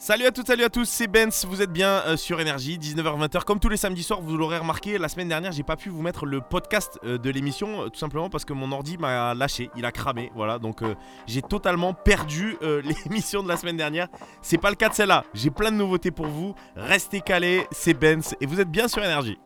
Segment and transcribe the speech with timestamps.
[0.00, 3.42] Salut à toutes, salut à tous, c'est Benz, vous êtes bien euh, sur Énergie, 19h-20h.
[3.42, 6.02] Comme tous les samedis soirs, vous l'aurez remarqué, la semaine dernière, j'ai pas pu vous
[6.02, 9.70] mettre le podcast euh, de l'émission, euh, tout simplement parce que mon ordi m'a lâché,
[9.76, 10.60] il a cramé, voilà.
[10.60, 10.82] Donc
[11.26, 14.06] j'ai totalement perdu l'émission de la semaine dernière.
[14.40, 16.54] C'est pas le cas de celle-là, j'ai plein de nouveautés pour vous.
[16.76, 19.36] Restez calés, c'est Benz et vous êtes bien sur Énergie.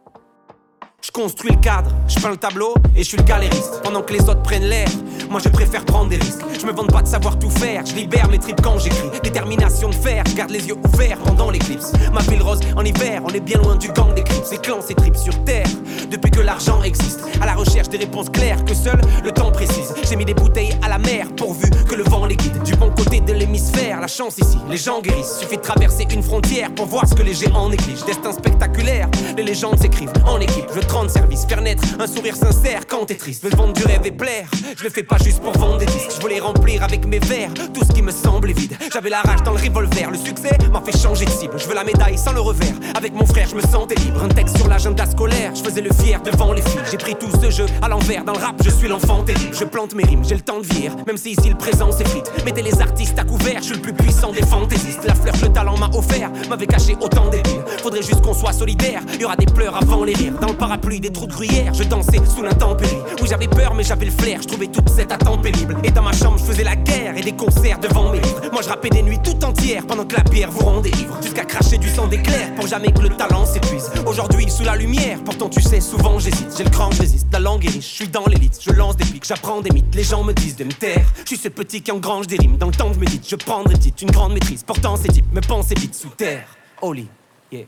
[1.04, 3.80] Je construis le cadre, je peins le tableau et je suis le galériste.
[3.82, 4.86] Pendant que les autres prennent l'air,
[5.28, 6.42] moi je préfère prendre des risques.
[6.60, 9.10] Je me vante pas de savoir tout faire, je libère mes tripes quand j'écris.
[9.20, 11.92] Détermination de fer, je garde les yeux ouverts pendant l'éclipse.
[12.12, 14.44] Ma ville rose en hiver, on est bien loin du gang des clips.
[14.44, 15.66] Ces clans, ces tripes sur terre,
[16.08, 17.18] depuis que l'argent existe.
[17.40, 19.92] À la recherche des réponses claires que seul le temps précise.
[20.08, 22.62] J'ai mis des bouteilles à la mer pourvu que le vent les guide.
[22.62, 25.40] Du bon côté de l'hémisphère, la chance ici, les gens guérissent.
[25.40, 28.04] Suffit de traverser une frontière pour voir ce que les géants négligent.
[28.04, 30.66] Destin spectaculaire, les légendes s'écrivent en équipe.
[30.92, 33.42] Te rends service, faire naître un sourire sincère quand t'es triste.
[33.44, 36.12] Veux vendre du rêve et plaire, je le fais pas juste pour vendre des disques.
[36.16, 38.76] Je voulais remplir avec mes vers tout ce qui me semblait vide.
[38.92, 41.54] J'avais la rage dans le revolver, le succès m'a fait changer de cible.
[41.56, 42.74] Je veux la médaille sans le revers.
[42.94, 44.22] Avec mon frère, je me sentais libre.
[44.22, 46.80] Un texte sur l'agenda scolaire, je faisais le fier devant les filles.
[46.90, 48.24] J'ai pris tout ce jeu à l'envers.
[48.24, 49.54] Dans le rap, je suis l'enfant terrible.
[49.58, 50.94] Je plante mes rimes, j'ai le temps de vieillir.
[51.06, 52.30] Même si ici le présent s'effrite.
[52.44, 55.04] Mettez les artistes à couvert, je suis le plus puissant des fantaisistes.
[55.06, 57.62] La fleur que le talent m'a offert m'avait caché autant d'épiles.
[57.82, 59.00] Faudrait juste qu'on soit solidaire.
[59.18, 60.34] Y aura des pleurs avant les rires.
[60.40, 62.98] Dans le parapluie des trous de gruyère, je dansais sous l'intempérie.
[63.20, 64.40] Oui, j'avais peur, mais j'avais le flair.
[64.42, 65.76] Je trouvais toute cette attente pénible.
[65.84, 68.40] Et dans ma chambre, je faisais la guerre et des concerts devant mes livres.
[68.52, 71.18] Moi, je rappais des nuits tout entières pendant que la bière vous rendait ivre.
[71.22, 73.90] Jusqu'à cracher du sang d'éclair pour jamais que le talent s'épuise.
[74.06, 76.54] Aujourd'hui, sous la lumière, pourtant tu sais, souvent j'hésite.
[76.56, 77.28] J'ai le cran, je résiste.
[77.32, 78.58] La langue est riche, je suis dans l'élite.
[78.60, 79.94] Je lance des pics, j'apprends des mythes.
[79.94, 81.06] Les gens me disent de me taire.
[81.24, 82.58] Je suis ce petit qui engrange des rimes.
[82.58, 84.62] Dans le temps je médite, je prendrai petite, une grande maîtrise.
[84.62, 86.46] Pourtant, ces types me pensaient vite sous terre.
[86.82, 87.08] Oli,
[87.50, 87.64] yeah.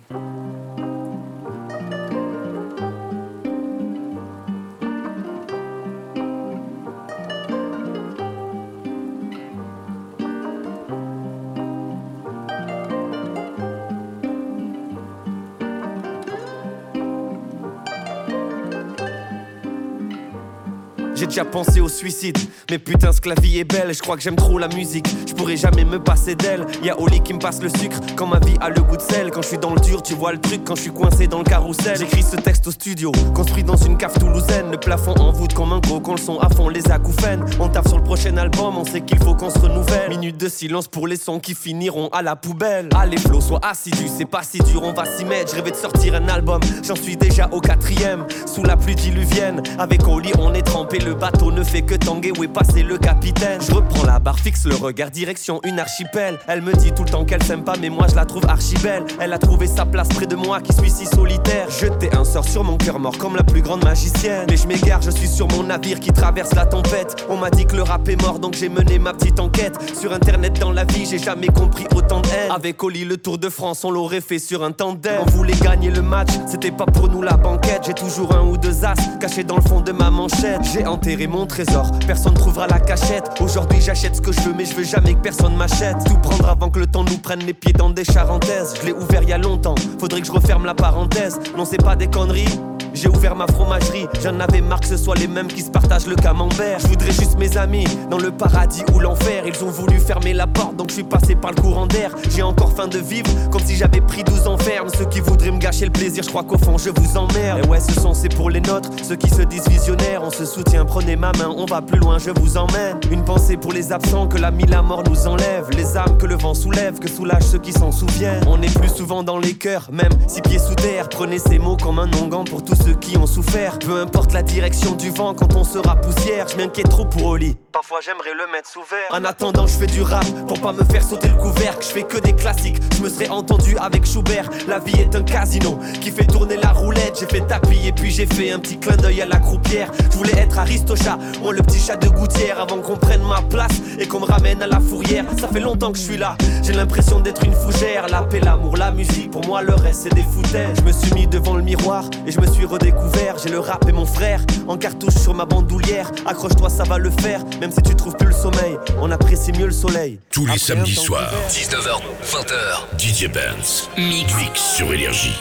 [21.25, 22.37] J'ai déjà pensé au suicide,
[22.71, 25.07] mais putain ce que la vie est belle, je crois que j'aime trop la musique,
[25.27, 26.67] je pourrais jamais me passer d'elle.
[26.83, 29.31] Y'a Oli qui me passe le sucre quand ma vie a le goût de sel.
[29.31, 31.39] Quand je suis dans le dur, tu vois le truc quand je suis coincé dans
[31.39, 31.97] le carrousel.
[31.97, 34.71] J'écris ce texte au studio, construit dans une cave toulousaine.
[34.71, 37.43] Le plafond en voûte comme un gros quand le son à fond les acouphènes.
[37.59, 40.11] On tape sur le prochain album, on sait qu'il faut qu'on se renouvelle.
[40.11, 42.91] Minute de silence pour les sons qui finiront à la poubelle.
[42.95, 45.53] Allez Flo, sois assidu, c'est pas si dur, on va s'y mettre.
[45.53, 48.27] Je rêvais de sortir un album, j'en suis déjà au quatrième.
[48.45, 52.33] Sous la pluie diluvienne, avec Oli on est trempé, le bateau ne fait que tanguer
[52.37, 53.61] où est passé le capitaine?
[53.61, 56.39] Je reprends la barre, fixe le regard, direction une archipel.
[56.47, 58.75] Elle me dit tout le temps qu'elle s'aime pas, mais moi je la trouve archi
[58.83, 59.05] belle.
[59.21, 61.69] Elle a trouvé sa place près de moi qui suis si solitaire.
[61.71, 64.47] Jeter un sort sur mon cœur mort comme la plus grande magicienne.
[64.49, 67.25] Mais je m'égare, je suis sur mon navire qui traverse la tempête.
[67.29, 69.77] On m'a dit que le rap est mort, donc j'ai mené ma petite enquête.
[69.99, 72.29] Sur internet dans la vie, j'ai jamais compris autant de.
[72.53, 75.21] Avec Oli, le Tour de France, on l'aurait fait sur un tandem.
[75.27, 77.83] On voulait gagner le match, c'était pas pour nous la banquette.
[77.87, 80.61] J'ai toujours un ou deux as cachés dans le fond de ma manchette.
[80.73, 83.25] J'ai enterré mon trésor, personne trouvera la cachette.
[83.41, 85.97] Aujourd'hui j'achète ce que je veux, mais je veux jamais que personne m'achète.
[86.07, 88.75] Tout prendre avant que le temps nous prenne les pieds dans des charentaises.
[88.81, 91.39] Je l'ai ouvert il y a longtemps, faudrait que je referme la parenthèse.
[91.59, 92.59] Non, c'est pas des conneries.
[92.95, 96.07] J'ai ouvert ma fromagerie, j'en avais marre que ce soit les mêmes qui se partagent
[96.07, 96.79] le camembert.
[96.79, 99.43] Je voudrais juste mes amis, dans le paradis ou l'enfer.
[99.47, 102.15] Ils ont voulu fermer la porte, donc je suis passé par le courant d'air.
[102.31, 104.89] J'ai encore faim de vivre, comme si j'avais pris 12 ans ferme.
[104.97, 107.65] Ceux qui voudraient me gâcher le plaisir, je crois qu'au fond je vous emmerde.
[107.65, 110.23] Et ouais, ce son c'est pour les nôtres, ceux qui se disent visionnaires.
[110.23, 113.01] On se soutient, prenez ma main, on va plus loin, je vous emmène.
[113.11, 115.69] Une pensée pour les absents que la mille la mort nous enlève.
[115.71, 118.45] Les âmes que le vent soulève, que soulage ceux qui s'en souviennent.
[118.47, 121.09] On est plus souvent dans les cœurs, même six pieds sous terre.
[121.09, 123.81] Prenez ces mots comme un onguent pour tous ceux qui ont souffert.
[123.81, 127.57] Peu importe la direction du vent quand on sera poussière, je m'inquiète trop pour Oli.
[127.75, 129.11] Parfois j'aimerais le mettre sous verre.
[129.11, 131.85] En attendant, je fais du rap pour pas me faire sauter le couvercle.
[131.85, 134.49] Je fais que des classiques, je me serais entendu avec Schubert.
[134.69, 137.19] La vie est un casino qui fait tourner la roulette.
[137.19, 139.91] J'ai fait tapis et puis j'ai fait un petit clin d'œil à la croupière.
[140.13, 143.81] Je voulais être Aristocha, moi le petit chat de gouttière avant qu'on prenne ma place
[143.99, 145.25] et qu'on me ramène à la fourrière.
[145.37, 148.07] Ça fait longtemps que je suis là, j'ai l'impression d'être une fougère.
[148.09, 150.79] La paix, l'amour, la musique, pour moi le reste c'est des foutaises.
[150.79, 153.37] Je me suis mis devant le miroir et je me suis redécouvert.
[153.43, 156.13] J'ai le rap et mon frère en cartouche sur ma bandoulière.
[156.25, 158.77] Accroche-toi, ça va le faire, même si tu trouves plus le sommeil.
[159.01, 160.21] On apprécie mieux le soleil.
[160.31, 161.81] Tous les samedis soirs, d'hiver.
[161.81, 163.89] 19h, 20h, DJ Benz.
[163.97, 165.41] Mix, Mix sur Énergie.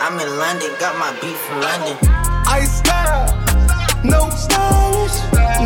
[0.00, 1.96] I'm in London, got my beat from London.
[2.58, 3.26] Ice style,
[4.04, 5.20] no stylish,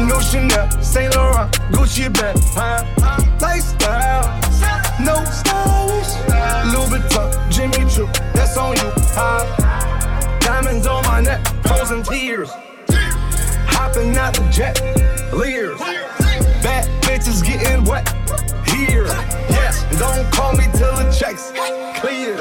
[0.08, 2.82] no Chanel, Saint Laurent, Gucci bag, huh?
[3.40, 6.12] Lifestyle, no stylish,
[6.72, 7.02] Louis
[7.50, 8.90] Jimmy Choo, that's on you?
[10.40, 12.50] Diamonds on my neck, froze frozen tears.
[13.66, 14.80] Hopping out the jet,
[15.32, 15.78] leers.
[16.62, 18.08] Bad bitches getting wet
[18.66, 19.06] here.
[19.48, 21.52] Yes, don't call me till the checks
[22.00, 22.36] clear.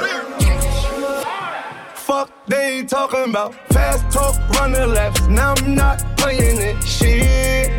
[1.96, 5.28] Fuck, they ain't talking about fast talk, running laps.
[5.28, 6.84] Now I'm not playing it.
[6.84, 7.79] Shit.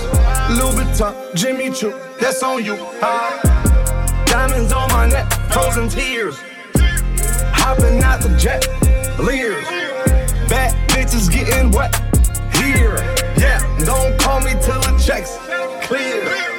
[0.49, 2.75] Louis Vuitton, Jimmy Choo, that's on you.
[2.99, 3.41] High
[4.25, 6.37] diamonds on my neck, frozen tears,
[7.53, 8.65] hopping out the jet,
[9.19, 9.65] leers,
[10.49, 11.95] bad bitches getting wet
[12.55, 12.95] here.
[13.37, 15.37] Yeah, don't call me till the checks
[15.87, 16.51] clear.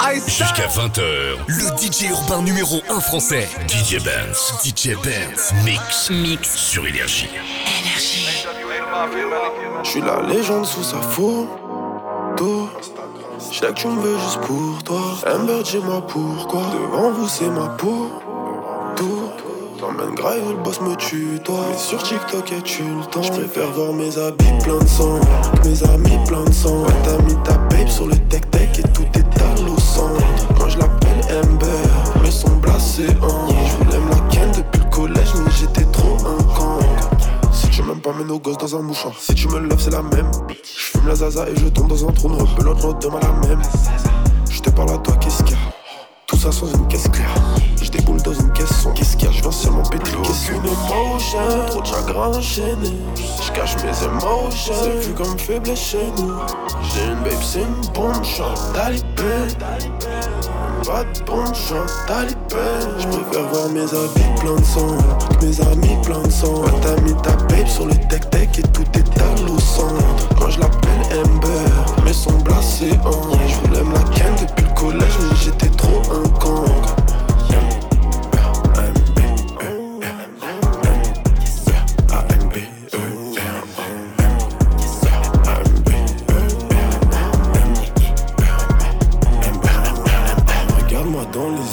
[0.00, 3.48] I Jusqu'à 20h, Le DJ urbain numéro 1 français.
[3.66, 4.54] DJ Benz.
[4.62, 5.52] DJ Benz.
[5.64, 6.10] Mix.
[6.10, 6.56] Mix.
[6.56, 7.28] Sur Énergie.
[9.82, 12.70] Je suis la légende sous sa photo.
[13.60, 15.00] Je sais que tu me veux juste pour toi.
[15.26, 16.60] Amber, dis-moi pourquoi.
[16.72, 18.08] Devant vous, c'est ma peau.
[18.94, 19.30] Tout.
[19.80, 21.56] T'emmènes grave, le boss me tue, toi.
[21.68, 25.18] Mais sur TikTok, as-tu le temps Je préfère voir mes habits plein de sang.
[25.64, 26.84] Mes amis plein de sang.
[26.84, 29.74] Ouais, t'as mis ta babe sur le tech-tech et tout est à l'eau.
[30.56, 31.66] Moi, je l'appelle Amber,
[32.22, 33.48] mais son blasé en.
[33.48, 36.44] Je voulais me la ken depuis le collège, mais j'étais trop un
[37.88, 39.14] m'aimes pas, mets nos gosses dans un mouchoir.
[39.18, 40.30] Si tu me loves, c'est la même.
[40.48, 43.48] Je fume la zaza et je tombe dans un trou de rebelote, l'autre demain la
[43.48, 43.62] même.
[44.50, 45.72] Je te parle à toi, qu'est-ce qu'il y a?
[46.26, 47.34] Tout ça sans une caisse claire.
[47.82, 48.92] Je déboule dans une caisse son.
[48.92, 49.32] Qu'est-ce qu'il y a?
[49.32, 50.52] Je viens seulement péter le caisson.
[50.56, 51.38] Aucune émotion,
[51.68, 52.92] trop de chagrin enchaîné.
[53.16, 54.74] Je cache mes émotions.
[54.82, 56.34] C'est vu comme faible chez nous.
[56.92, 59.54] J'ai une babe, c'est une bombe, chante talibé.
[60.84, 61.18] Pas de
[62.06, 62.36] talibé.
[62.98, 64.96] Je préfère voir mes habits plein de sang.
[65.42, 66.62] Mes amis plein de sang.
[66.62, 69.92] Ouais, t'as mis ta babe sur le tech-tech et tout est à sang.
[70.38, 73.36] Moi je l'appelle Amber, mais son blasé en.
[73.46, 76.64] Je voulais me la ken depuis le collège, mais j'étais trop un con.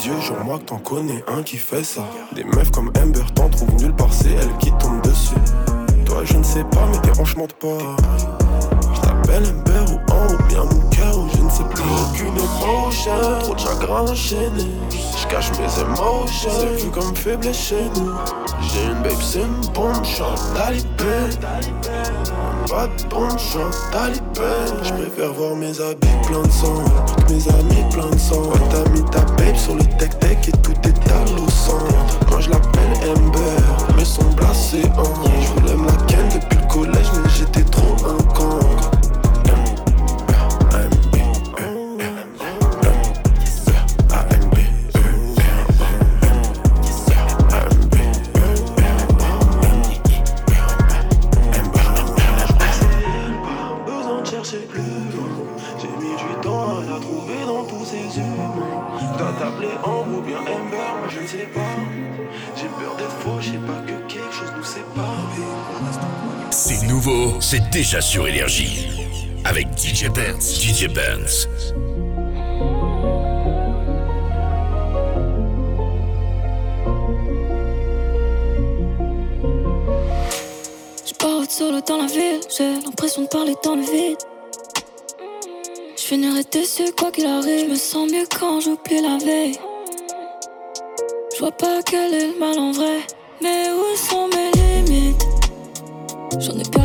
[0.06, 2.04] Yeux, jure-moi que t'en connais un qui fait ça.
[2.34, 5.36] Des meufs comme Amber t'en trouvent nulle part, c'est elle qui tombe dessus.
[6.06, 7.78] Toi, je ne sais pas, mais tes mentent pas.
[8.94, 9.46] Je t'appelle
[12.46, 14.68] Trop de chagrin enchaîné.
[14.90, 18.12] Je cache mes émotions, c'est vu comme faible chez nous.
[18.62, 21.36] J'ai une babe, c'est une bombe, chante talibé.
[22.70, 24.52] Pas de bombe, chante talibé.
[24.84, 26.84] Je préfère voir mes habits plein de sang.
[27.28, 28.42] que Mes amis plein de sang.
[28.44, 31.48] Ouais, t'as mis ta babe sur le tech-tech et tout est à l'eau.
[32.30, 35.04] Moi je l'appelle Amber, mais son blasé en.
[35.42, 38.60] Je voulais me la ken depuis le collège, mais j'étais trop un con.
[67.48, 68.88] C'est déjà sur Énergie.
[69.44, 70.60] Avec DJ Benz.
[70.60, 71.48] DJ Benz.
[81.48, 84.18] Solo dans la ville, j'ai l'impression de parler dans le vide.
[85.96, 87.68] Je finirai déçu quoi qu'il arrive.
[87.68, 89.58] Je me sens mieux quand j'oublie la veille.
[91.34, 92.98] Je vois pas quel est le mal en vrai.
[93.42, 95.26] Mais où sont mes limites?
[96.42, 96.85] J'en ai perdu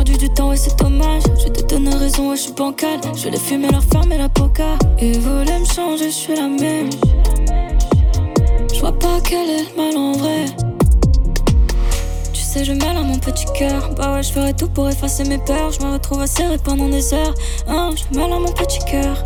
[0.55, 1.23] c'est dommage.
[1.43, 2.99] Je te donner raison, et je suis bancal.
[3.15, 4.77] Je les fumer, leur fermer la poca.
[5.01, 6.89] Ils voulaient me changer, je suis la même.
[8.73, 10.45] Je vois pas quel est le mal en vrai.
[12.33, 13.91] Tu sais, je mêle à mon petit cœur.
[13.95, 15.71] Bah ouais, je ferai tout pour effacer mes peurs.
[15.71, 17.35] Je me retrouve à serrer pendant des heures.
[17.67, 19.23] Hein, j'ai mal à mon petit cœur.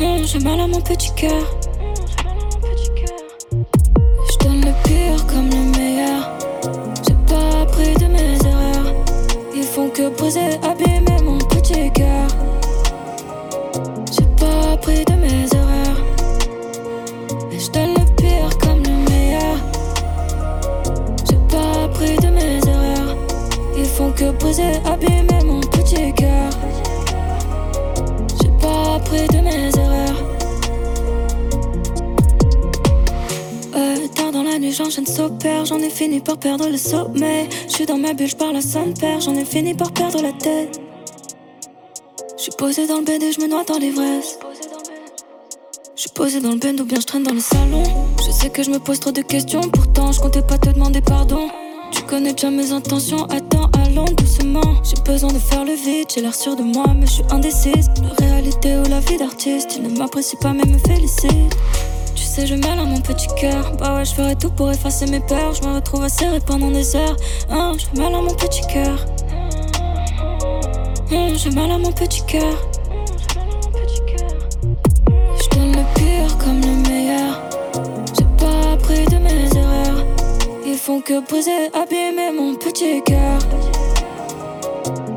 [0.00, 1.44] Hum, j'ai mal à mon petit cœur.
[10.22, 12.28] Briser, abîmer mon petit cœur.
[14.12, 15.98] J'ai pas appris de mes erreurs.
[17.50, 19.56] Et je donne le pire comme le meilleur.
[21.28, 23.16] J'ai pas appris de mes erreurs.
[23.76, 26.50] Ils font que briser, abîmer mon petit cœur.
[28.40, 29.91] J'ai pas appris de mes erreurs.
[34.52, 35.64] La nuit, j'enchaîne s'opère.
[35.64, 37.48] J'en ai fini par perdre le sommeil.
[37.68, 39.20] Je suis dans ma bulle, par la sonne père.
[39.20, 40.78] J'en ai fini par perdre la tête.
[42.36, 44.38] Je suis posé dans le bed et je me noie dans l'ivresse.
[45.96, 47.82] Je suis posé dans le bed ou bien je traîne dans le salon.
[48.18, 51.00] Je sais que je me pose trop de questions, pourtant je comptais pas te demander
[51.00, 51.48] pardon.
[51.90, 54.82] Tu connais déjà mes intentions, attends, allons doucement.
[54.82, 57.88] J'ai besoin de faire le vide, j'ai l'air sûr de moi, mais je suis indécise.
[58.02, 61.56] La réalité ou la vie d'artiste, il ne m'apprécie pas, mais me félicite.
[62.34, 63.72] Sais, je mêle à mon petit cœur.
[63.78, 65.52] Bah ouais, je ferai tout pour effacer mes peurs.
[65.52, 67.14] Je me retrouve à serrer pendant des heures.
[67.50, 69.04] Hein, j'ai mal à mon petit cœur.
[71.12, 72.54] Hum, j'ai mal à mon petit cœur.
[75.42, 77.42] Je donne le pire comme le meilleur.
[78.16, 80.06] J'ai pas appris de mes erreurs.
[80.64, 83.40] Ils font que briser, abîmer mon petit cœur.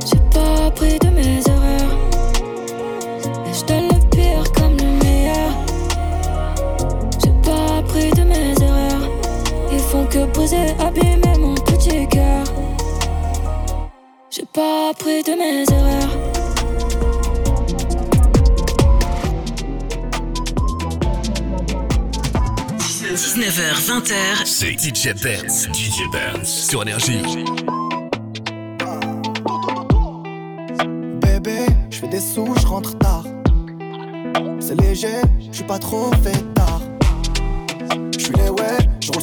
[0.06, 1.55] J'ai pas appris de mes erreurs.
[10.46, 12.44] Briser, abîmer mon petit cœur.
[14.30, 16.10] J'ai pas appris de mes erreurs.–
[23.16, 25.68] 19h-20h, c'est DJ Benz.
[25.74, 27.22] DJ Benz sur Énergie.
[31.22, 33.24] Bébé, je fais des sous, je rentre tard.
[34.60, 36.44] C'est léger, je suis pas trop fait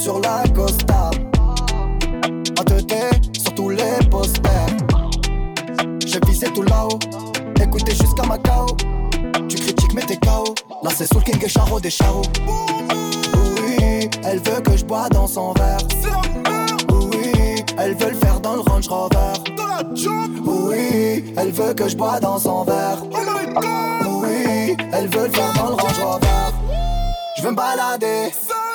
[0.02, 1.10] sur la Costa.
[2.66, 3.02] Teuté
[3.38, 4.66] sur tous les posters.
[6.04, 6.98] J'ai visé tout là-haut,
[7.60, 8.66] écoutez jusqu'à Macao.
[9.48, 10.54] Tu critiques mais t'es KO.
[10.82, 12.22] Là c'est Soul King et Charo des Charo.
[13.60, 15.78] Oui, elle veut que je bois dans son verre.
[16.90, 19.34] Oui, elle veut le faire dans le Range Rover.
[20.44, 23.04] Oui, elle veut que je bois dans son verre.
[23.04, 26.26] Oui, elle veut le faire dans le Range Rover.
[27.36, 28.32] Je veux me balader,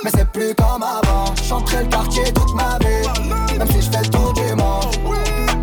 [0.08, 1.34] mais c'est plus comme avant.
[1.48, 4.86] J'entrais le quartier toute ma vie, même si je fais le tour du monde.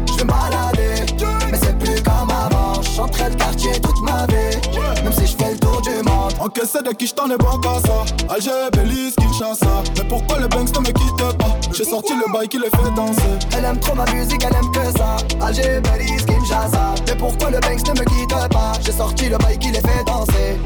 [0.07, 1.07] Je me balader,
[1.51, 2.83] mais c'est plus comme avant.
[2.83, 4.57] J'entrais le quartier toute ma vie,
[5.03, 6.33] même si je fais le tour du monde.
[6.41, 8.35] Encaissé de qui j't'en ai bon qu'à ça.
[8.35, 9.83] Alger, Belize, Kinshasa.
[9.97, 11.57] Mais pourquoi le banks ne me quitte pas?
[11.73, 13.23] J'ai sorti le bail qui les fait danser.
[13.57, 15.17] Elle aime trop ma musique, elle aime que ça.
[15.41, 16.95] Alger, Belize, Kinshasa.
[17.07, 18.73] Mais pourquoi le banks ne me quitte pas?
[18.85, 20.59] J'ai sorti le bail qui les fait danser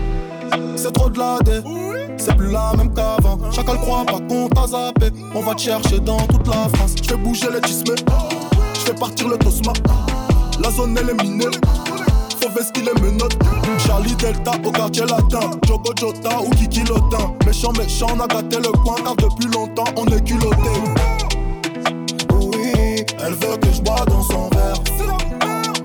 [0.76, 1.62] C'est trop de la dé
[2.18, 3.38] c'est plus la même qu'avant.
[3.52, 5.06] Chacun le croit pas qu'on t'a zappé.
[5.34, 6.94] On va te chercher dans toute la France.
[7.02, 7.94] Je fais bouger les tismes,
[8.74, 9.72] je fais partir le tosma.
[10.62, 11.46] La zone elle est minée.
[12.40, 13.38] Faut vestir les menottes.
[13.86, 15.50] Charlie Delta au quartier latin.
[15.66, 17.32] Jogo Jota ou Kiki Lotin.
[17.46, 20.56] Méchant, méchant, on a gâté le coin car depuis longtemps on est culotté.
[22.32, 24.82] Oui, elle veut que je bois dans son verre.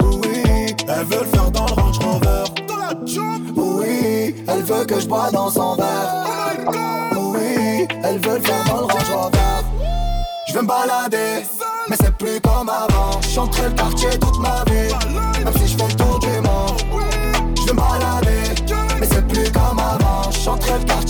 [0.02, 1.43] Oui, elle veut le faire
[4.74, 6.26] veut que je bois dans son verre.
[7.16, 9.38] Oui, elle veut le faire dans le Range Rover.
[10.48, 11.46] Je veux me balader,
[11.90, 13.20] mais c'est plus comme avant.
[13.34, 14.94] J'entrais le quartier toute ma vie,
[15.44, 16.80] même si je fais le tour du monde.
[17.56, 18.62] Je veux me balader,
[19.00, 20.32] mais c'est plus comme avant.
[20.32, 21.03] J'entrais le quartier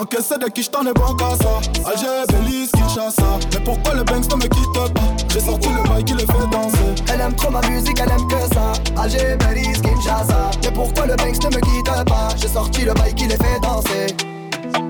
[0.00, 1.60] Encaissé de qui j't'en ai bon qu'à ça.
[1.86, 3.38] Alger, Belize, Kinshasa.
[3.52, 4.86] Mais pourquoi le banks ne me quitte pas?
[5.30, 7.04] J'ai sorti le bail qui les fait danser.
[7.12, 8.72] Elle aime trop ma musique, elle aime que ça.
[8.98, 10.52] Alger, Belize, Kinshasa.
[10.62, 12.28] Mais pourquoi le banks ne me quitte pas?
[12.38, 14.16] J'ai sorti le bail qui les fait danser.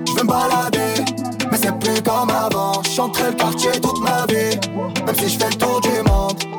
[0.07, 1.05] Je veux me balader,
[1.51, 2.81] mais c'est plus comme avant.
[2.95, 4.57] J'entrais le quartier toute ma vie,
[5.05, 6.50] même si je fais le tour du monde.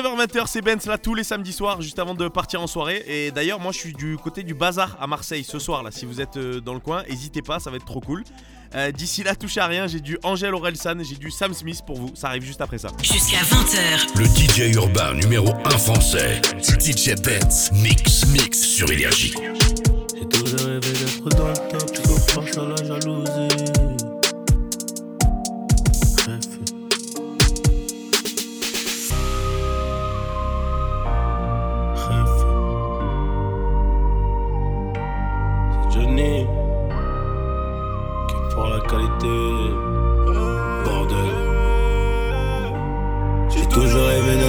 [0.00, 3.04] 19h-20h, c'est Benz là tous les samedis soirs, juste avant de partir en soirée.
[3.06, 5.90] Et d'ailleurs, moi je suis du côté du bazar à Marseille ce soir là.
[5.90, 8.24] Si vous êtes euh, dans le coin, n'hésitez pas, ça va être trop cool.
[8.74, 11.98] Euh, D'ici là, touche à rien, j'ai du Angel Orelsan, j'ai du Sam Smith pour
[11.98, 12.12] vous.
[12.14, 12.88] Ça arrive juste après ça.
[13.02, 14.18] Jusqu'à 20h.
[14.18, 16.40] Le DJ urbain numéro 1 français.
[16.60, 17.70] DJ Benz.
[17.74, 19.34] Mix, mix sur Énergie.
[20.16, 23.69] J'ai toujours rêvé d'être dans le top, à la jalousie.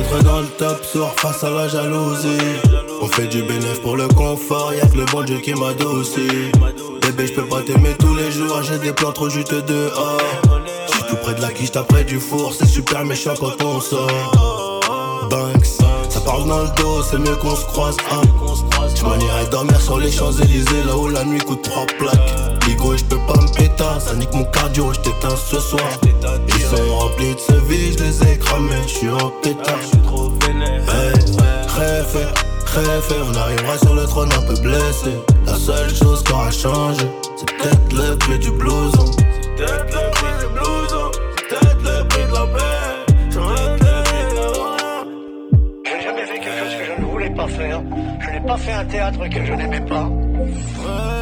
[0.02, 2.38] D'être dans le top, soir face à la jalousie.
[3.02, 6.52] On fait du bénéfice pour le confort, y'a que le bon Dieu qui m'adoucit.
[7.02, 10.18] Bébé, je peux pas t'aimer tous les jours, j'ai des plans trop juteux dehors.
[10.88, 14.80] J'suis tout près de la quiche, près du four, c'est super méchant quand on sort.
[15.30, 15.66] Banks,
[16.10, 17.98] ça parle dans le dos, c'est mieux qu'on se croise.
[18.12, 18.22] Hein.
[18.96, 22.61] Je m'en dormir sur les Champs-Élysées, là où la nuit coûte trois plaques.
[22.84, 25.84] Je peux pas me péter, ça nique mon cardio, je t'éteins ce soir.
[26.48, 29.80] Ils sont remplis de ce vie, je les ai cramés, je suis en pétard.
[30.90, 31.14] Hey,
[31.78, 35.12] rêve, on arrivera sur le trône un peu blessé.
[35.46, 37.08] La seule chose qui aura changé,
[37.38, 39.06] c'est peut-être le prix du blouson.
[39.06, 43.06] C'est peut-être le prix du blouson, c'est peut-être le prix de la paix.
[43.30, 43.40] Je
[45.90, 47.82] n'ai jamais fait quelque chose que je ne voulais pas faire.
[48.20, 50.08] Je n'ai pas fait un théâtre que je n'aimais pas.
[50.08, 51.21] Je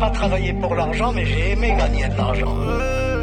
[0.00, 2.54] pas travaillé pour l'argent, mais j'ai aimé gagner de l'argent.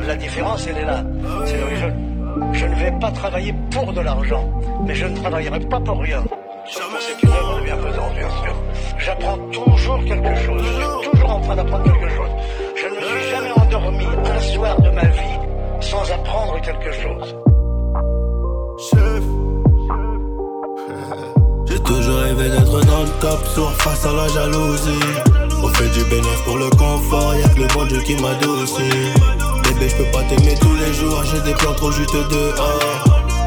[0.06, 1.04] La différence, elle est là.
[1.46, 4.48] C'est que je, je ne vais pas travailler pour de l'argent,
[4.86, 6.24] mais je ne travaillerai pas pour rien.
[6.70, 8.54] C'est une œuvre de bienfaisance, bien sûr.
[9.00, 10.64] J'apprends toujours quelque chose.
[10.64, 12.30] Je suis toujours en train d'apprendre quelque chose.
[12.76, 15.38] Je ne me suis jamais endormi un soir de ma vie
[15.82, 17.36] sans apprendre quelque chose.
[21.66, 25.47] J'ai toujours rêvé d'être dans le top, soir face à la jalousie.
[25.64, 29.14] On fait du bénéfice pour le confort, y'a que le bon Dieu qui m'adoucit.
[29.64, 33.04] Bébé, je peux pas t'aimer tous les jours, j'ai des plans trop juteux dehors.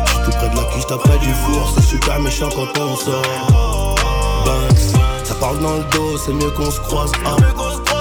[0.07, 3.95] J'suis tout près de la quiche, près du four, c'est super méchant quand on sort.
[4.45, 7.13] Banks, ça parle dans le dos, c'est mieux qu'on se croise.
[7.25, 7.37] Ah.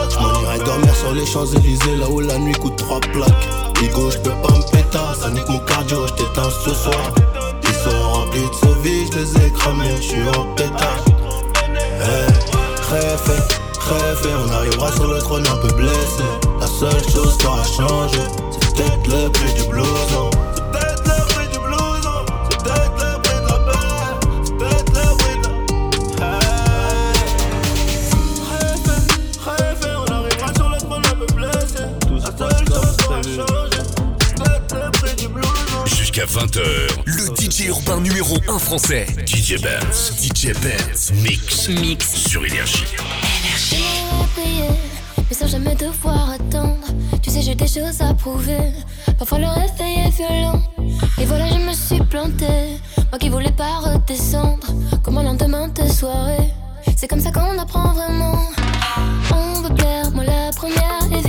[0.10, 3.48] J'm'en irai dormir sur les Champs-Élysées, là où la nuit coûte trois plaques.
[3.82, 7.14] Ligo, j'peux pas me péter, ça nique mon cardio, j't'éteins ce soir.
[7.64, 11.06] Ils sont remplis de vie, j'les ai cramés, j'suis en pétard.
[12.02, 12.28] Hey,
[12.92, 13.60] rêve, rêve,
[13.92, 16.24] on arrivera sur le trône un peu blessé.
[16.60, 18.20] La seule chose qui aura changé,
[18.52, 20.30] c'est peut-être le prix du blouson.
[20.56, 23.88] C'est peut-être le prix du blouson, c'est peut-être le prix de la paix,
[24.60, 25.48] peut-être le prix de
[26.20, 26.40] la
[29.46, 31.84] Rêve, on arrivera sur le trône un peu blessé.
[32.12, 33.82] La seule chose qui aura changé,
[34.20, 35.86] c'est peut-être le prix du blouson.
[35.86, 36.62] Jusqu'à 20h,
[37.06, 39.08] le DJ urbain numéro 1 français.
[39.26, 40.14] DJ Benz.
[40.22, 41.12] DJ Benz.
[41.14, 41.70] Mix.
[41.70, 42.14] Mix.
[42.14, 42.86] Sur Énergie.
[45.30, 46.88] Mais sans jamais devoir attendre.
[47.22, 48.74] Tu sais, j'ai des choses à prouver.
[49.18, 50.62] Parfois le réveil est violent.
[51.20, 52.78] Et voilà, je me suis plantée.
[53.12, 54.68] Moi qui voulais pas redescendre.
[55.04, 56.54] Comme un lendemain de soirée.
[56.96, 58.40] C'est comme ça qu'on apprend vraiment.
[59.34, 61.29] On veut plaire, moi la première, évidemment.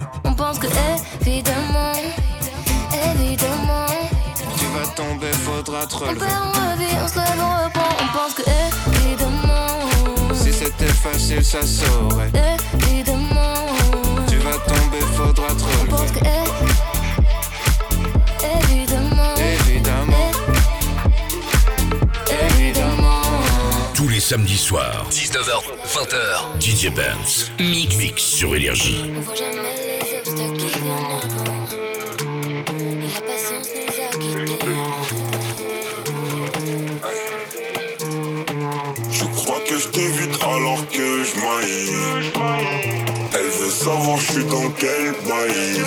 [0.23, 0.67] On pense que
[1.21, 1.93] évidemment,
[3.13, 3.87] évidemment.
[4.57, 6.15] Tu vas tomber, faudra te relever.
[6.15, 7.89] On perd, on revit, on se lève, on reprend.
[7.99, 8.43] On pense que
[9.05, 10.33] évidemment.
[10.33, 12.31] Si c'était facile, ça saurait.
[12.89, 13.67] Évidemment.
[14.27, 15.91] Tu vas tomber, faudra te relever.
[15.91, 16.19] On pense que
[18.63, 19.35] évidemment.
[19.37, 20.31] Évidemment.
[22.57, 23.21] Évidemment.
[23.93, 29.11] Tous les samedis soirs, 19h, 20h, DJ Benz, Mix, Mix sur Énergie.
[44.31, 45.83] suis dans quel bail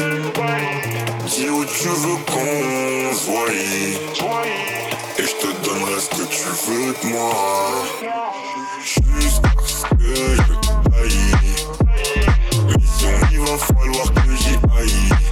[1.26, 3.50] Dis où tu veux qu'on voie.
[5.18, 7.32] Et je te donnerai ce que tu veux de moi.
[8.82, 10.52] Jusqu'à ce que je
[10.90, 11.32] t'aille
[12.66, 15.23] Mais si va falloir que j'y aille.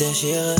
[0.00, 0.59] déchiré.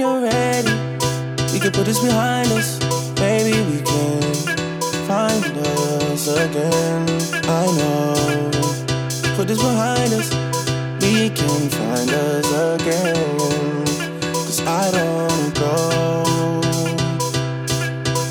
[0.00, 0.72] you're ready,
[1.52, 2.80] we can put this behind us.
[3.20, 4.32] Maybe we can
[5.06, 7.04] find us again.
[7.44, 8.50] I know.
[9.36, 10.30] Put this behind us,
[11.02, 12.48] we can find us
[12.80, 13.84] again.
[14.46, 16.62] Cause I don't go.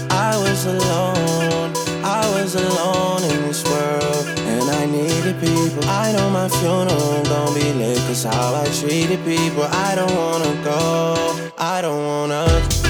[0.09, 1.71] I was alone,
[2.03, 5.87] I was alone in this world, and I needed people.
[5.87, 10.63] I know my funeral gon' be lit, cause how I treated people, I don't wanna
[10.63, 11.48] go.
[11.71, 12.88] I don't wanna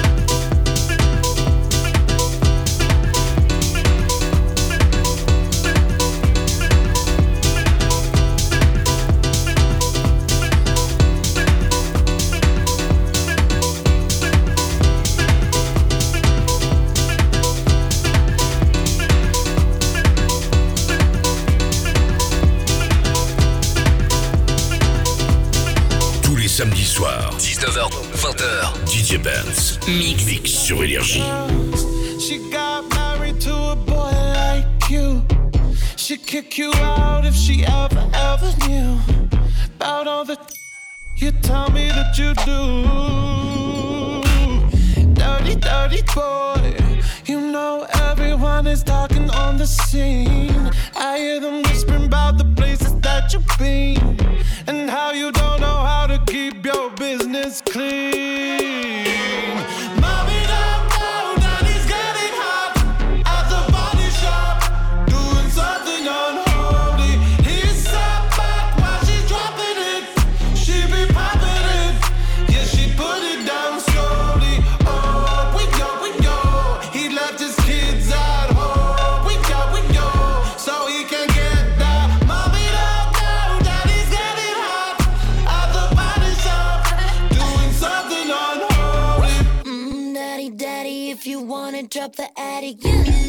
[36.41, 36.88] kick you out.
[92.10, 92.78] up the attic.
[92.84, 93.28] Yeah.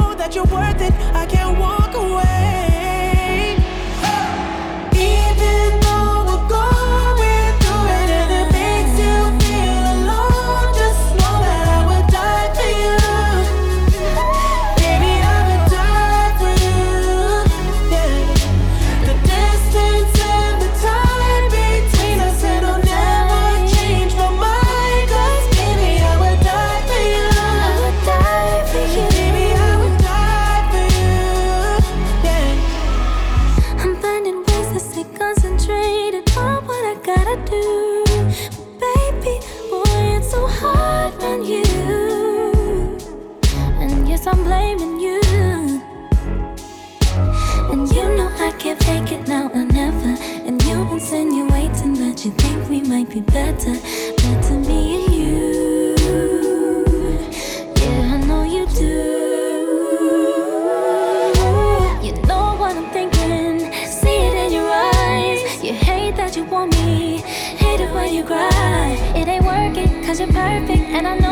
[0.21, 0.93] that you're worth it.
[1.15, 2.70] I can't walk away.
[70.21, 71.30] picture perfect and I know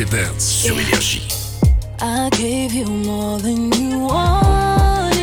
[0.00, 1.28] DJ Burns sur Énergie.
[2.00, 5.18] I gave you more than you wanted.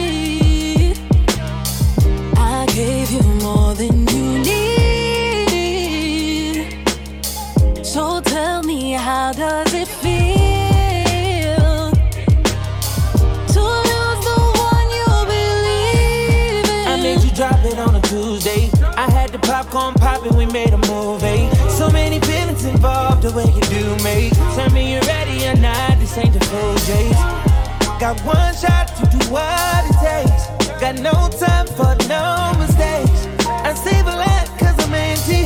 [2.37, 5.47] I gave you more than you needed.
[7.83, 10.27] So tell me, how does it feel?
[13.47, 16.87] to lose the one you believed in?
[16.87, 18.69] I need you drop it on a Tuesday.
[18.95, 21.49] I had the popcorn popping, we made a movie.
[21.69, 24.46] So many feelings involved, the way you do, make
[26.17, 27.21] ain't the cold days.
[27.99, 30.47] Got one shot to do what it takes.
[30.82, 33.27] Got no time for no mistakes.
[33.47, 35.45] I save a lot cause I'm anti.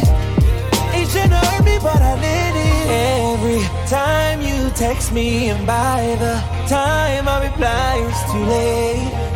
[0.98, 2.88] It shouldn't hurt me, but I did it.
[3.34, 6.36] Every time you text me, and by the
[6.68, 9.31] time I reply, it's too late.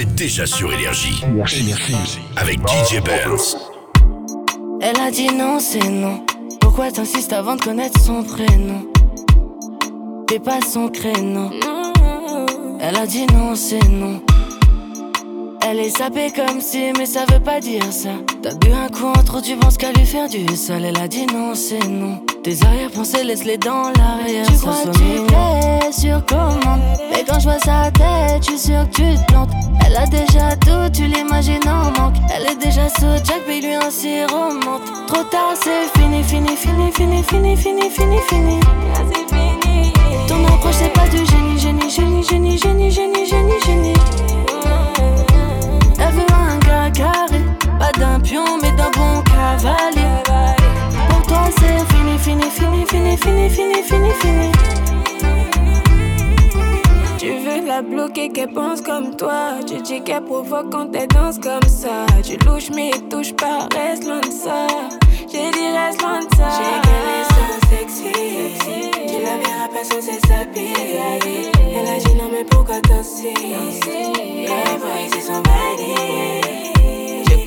[0.00, 1.22] C'est déjà sur Énergie.
[2.36, 3.58] Avec DJ Burns.
[4.80, 6.24] Elle a dit non, c'est non.
[6.58, 8.86] Pourquoi t'insistes avant de connaître son prénom?
[10.26, 11.50] T'es pas son créneau.
[12.80, 14.22] Elle a dit non, c'est non.
[15.72, 18.08] Elle est sapée comme si, mais ça veut pas dire ça.
[18.42, 20.84] T'as bu un coup en trop, tu penses qu'à lui faire du sale.
[20.84, 22.18] Elle a dit non, c'est non.
[22.42, 24.46] Tes arrière-pensées, laisse-les dans l'arrière.
[24.48, 26.80] Tu crois que tu plais sur commande.
[27.12, 29.50] Mais quand je vois sa tête, je suis sûr que tu te plantes.
[29.86, 32.16] Elle a déjà tout, tu l'imagines en manque.
[32.34, 33.82] Elle est déjà sous Jack, mais lui un
[34.26, 34.82] remonte.
[35.06, 38.60] Trop tard, c'est fini, fini, fini, fini, fini, fini, fini, fini.
[40.26, 44.39] Ton approche, c'est pas du génie, génie, génie, génie, génie, génie, génie, génie.
[48.00, 50.22] D'un pion, mais d'un bon cavalier.
[51.08, 54.52] Pour toi, c'est fini, fini, fini, fini, fini, fini, fini, fini.
[57.18, 59.60] Tu veux la bloquer, qu'elle pense comme toi.
[59.66, 62.06] Tu dis qu'elle provoque quand elle danse comme ça.
[62.24, 64.66] Tu louches, mais touche pas, reste loin de ça.
[65.30, 66.48] J'ai dit, reste loin de ça.
[66.56, 68.12] J'ai qu'elle est so sexy.
[69.06, 70.72] Tu la verras pas sans ses habits.
[71.74, 73.34] Elle a dit, non, mais pourquoi danser?
[73.36, 76.79] Elle voit ici son body.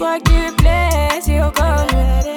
[0.03, 1.87] Qu'il plaît, c'est au commun.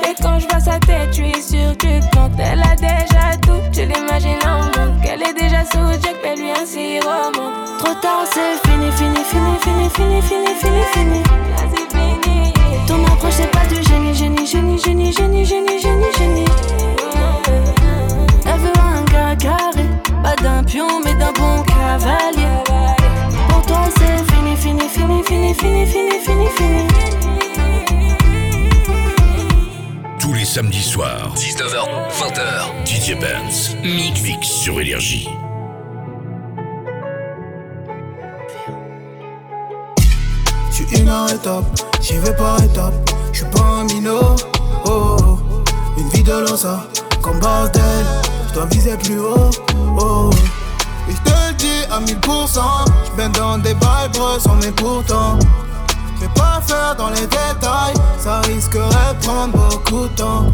[0.08, 2.30] Et quand je vois sa tête, je suis sûr que plantes.
[2.38, 5.00] Elle a déjà tout, tu l'imagines en monde.
[5.02, 7.78] Qu'elle est déjà sous Jack, mais lui ainsi remonte.
[7.78, 11.22] Trop tard, c'est fini, fini, fini, fini, fini, fini, fini, fini.
[11.90, 12.52] Fini.
[12.86, 16.44] Ton approche, c'est pas du génie, génie, génie, génie, génie, génie, génie, génie.
[18.46, 19.86] Elle veut un gars carré,
[20.22, 22.46] pas d'un pion, mais d'un bon cavalier.
[23.48, 26.95] Pour toi, c'est fini, fini, fini, fini, fini, fini, fini, fini.
[30.56, 31.84] Samedis soirs, 19h,
[32.18, 33.76] 20h, DJ Burns.
[33.84, 34.22] Mix.
[34.22, 35.28] Mix sur Énergie.
[40.70, 41.66] Je suis inarrêtable,
[42.00, 42.94] j'y vais par étapes.
[43.34, 44.34] Je suis pas un minot,
[44.86, 45.38] oh, oh.
[45.98, 46.86] Une vie de l'osa,
[47.20, 48.06] comme Bardel.
[48.48, 49.50] Je dois viser plus haut,
[50.00, 50.30] oh.
[51.06, 52.60] Et je te le dis à 1000%.
[53.18, 55.38] Je dans des vibes sans mais pourtant.
[56.16, 60.46] Je vais pas faire dans les détails, ça risquerait de prendre beaucoup de temps.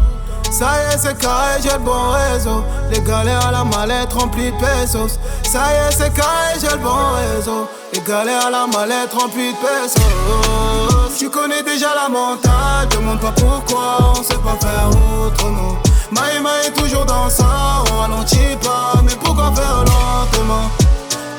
[0.51, 2.63] Ça y est, c'est carré, j'ai le bon réseau.
[2.91, 5.17] Les galères à la mallette remplie de pesos.
[5.49, 7.67] Ça y est, c'est carré, j'ai le bon réseau.
[7.93, 11.17] Les galères à la mallette remplie de pesos.
[11.17, 14.89] Tu connais déjà la mentale, demande pas pourquoi, on sait pas faire
[15.25, 15.77] autrement.
[16.11, 17.45] Maïma est toujours dans ça,
[17.91, 20.69] on ralentit pas, mais pourquoi faire lentement?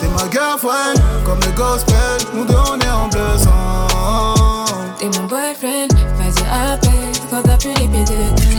[0.01, 1.95] T'es ma girlfriend, comme le gospel,
[2.34, 4.64] nous deux on est en bleu sang.
[4.99, 8.05] T'es mon boyfriend, vas-y appelle quand t'as plus les pieds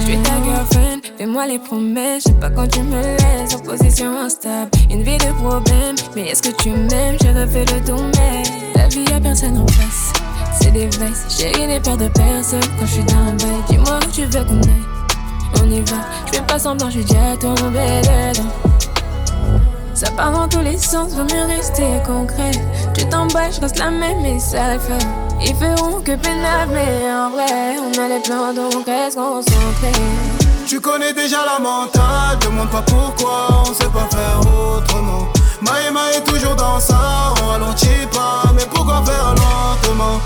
[0.05, 2.23] je suis ta girlfriend, fais-moi les promesses.
[2.25, 4.69] Je sais pas quand tu me laisses en position instable.
[4.91, 7.17] Une vie de problème, mais est-ce que tu m'aimes?
[7.21, 8.43] J'ai refait le tourner.
[8.75, 10.13] La vie y'a personne en face.
[10.61, 13.63] C'est des vices, j'ai rien peur de personne quand je suis dans un bail.
[13.69, 14.85] Dis-moi où tu veux qu'on aille.
[15.61, 18.49] On y va, je fais pas semblant, je déjà tombé dedans.
[20.05, 22.51] Ça part dans tous les sens, vaut mieux rester concret.
[22.95, 25.05] Tu t'emballes, je reste la même, mais ça fait.
[25.41, 29.91] Ils feront que pénal, mais en vrai, on a les plans, donc reste concentré.
[30.67, 35.27] Tu connais déjà la mentale, demande pas pourquoi, on sait pas faire autrement.
[35.61, 40.19] Maïma est toujours dans ça, on ralentit pas, mais pourquoi faire lentement?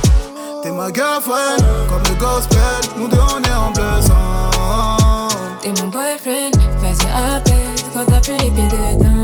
[0.62, 1.56] T'es ma girlfriend,
[1.88, 2.60] comme le gospel,
[2.98, 5.90] nous deux on est en bleu sang.
[5.90, 6.52] boyfriend,
[6.82, 9.19] vas-y appelle quand t'as plus les pieds dedans.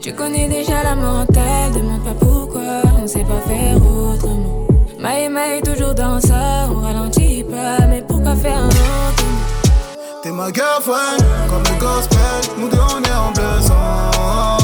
[0.00, 4.66] Tu connais déjà la mentale, demande pas pourquoi, on sait pas faire autrement.
[4.98, 9.24] Maï Maï toujours dans ça, on ralentit pas, mais pourquoi faire un autre?
[10.22, 11.18] T'es ma girlfriend,
[11.50, 12.18] comme le gospel,
[12.58, 14.59] nous deux on est en besoin.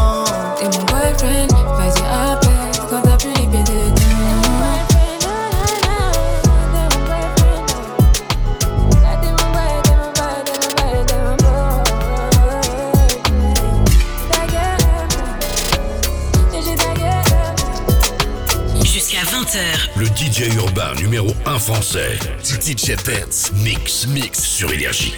[20.16, 22.18] DJ urbain numéro 1 français.
[22.42, 23.52] DJ Benz.
[23.62, 25.12] Mix, mix sur Énergie.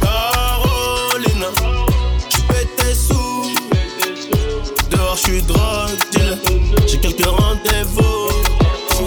[0.00, 1.46] Carolina,
[2.30, 2.40] tu
[2.76, 3.50] tes sous.
[4.88, 5.42] Dehors, je suis
[6.12, 6.38] dealer.
[6.86, 8.28] J'ai quelques rendez-vous.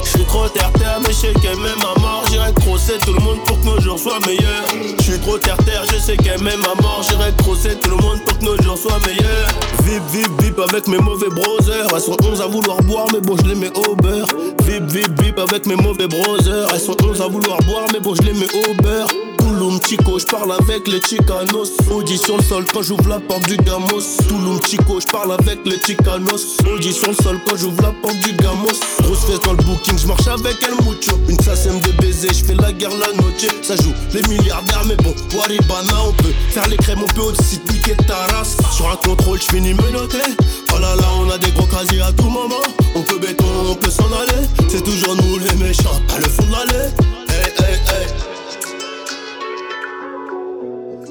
[0.04, 2.07] Je suis trop terre-terre, mais je sais m'aime à mort.
[2.38, 4.64] J'irai crosser tout le monde pour que nos jours soient meilleurs.
[5.00, 7.02] Je suis trop terre-terre, je sais qu'elle m'aime à mort.
[7.10, 9.50] J'irai crosser tout le monde pour que nos jours soient meilleurs.
[9.84, 11.88] Vip, vip, vip avec mes mauvais brothers.
[11.92, 14.28] Elles sont 11 à vouloir boire, mais bon, je les mets au beurre.
[14.66, 16.68] Vip, vip, vip avec mes mauvais brothers.
[16.72, 19.08] Elles sont 11 à vouloir boire, mais bon, je les mets au beurre.
[19.48, 21.72] Touloum Chico, je parle avec les Chicanos.
[21.90, 24.04] Audi sur le sol quand j'ouvre la porte du Gamos.
[24.28, 26.58] Touloum Chico, je parle avec les Chicanos.
[26.70, 28.78] Audi sur le sol quand j'ouvre la porte du Gamos.
[29.04, 31.18] Grosse fête dans le booking, je marche avec El Mucho.
[31.30, 33.48] Une sème de baiser, je fais la guerre la noche.
[33.64, 37.58] Ça joue les milliardaires, mais bon, Waribana, on peut faire les crèmes, on peut aussi
[37.60, 38.58] piquer ta race.
[38.76, 40.18] Sur un contrôle, je finis menotté.
[40.76, 42.64] Oh là là, on a des gros casiers à tout moment.
[42.96, 44.46] On peut béton, on peut s'en aller.
[44.68, 47.27] C'est toujours nous les méchants, à le fond de l'allée.